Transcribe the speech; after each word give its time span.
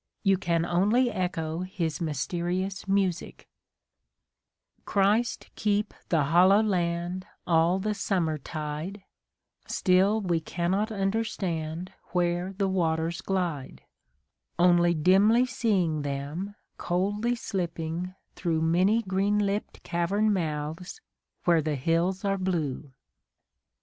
You 0.23 0.35
can 0.39 0.65
only 0.65 1.11
echo 1.11 1.59
his 1.59 2.01
mysterious 2.01 2.87
music: 2.87 3.47
Christ 4.83 5.51
keep 5.53 5.93
the 6.09 6.23
Hollow 6.23 6.63
Land 6.63 7.27
All 7.45 7.77
the 7.77 7.93
summer 7.93 8.39
tide; 8.39 9.03
Still 9.67 10.19
we 10.19 10.39
cannot 10.39 10.91
understand 10.91 11.93
Where 12.13 12.51
the 12.53 12.67
waters 12.67 13.21
glide; 13.21 13.83
Only 14.57 14.95
dimly 14.95 15.45
seeing 15.45 16.01
them 16.01 16.55
Coldly 16.79 17.35
slipping 17.35 18.15
through 18.35 18.61
Many 18.63 19.03
green 19.03 19.37
lipp'd 19.37 19.83
cavern 19.83 20.33
mouths, 20.33 20.99
Where 21.43 21.61
the 21.61 21.75
hills 21.75 22.25
are 22.25 22.39
blue. 22.39 22.91